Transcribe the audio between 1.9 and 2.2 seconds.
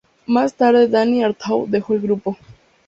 el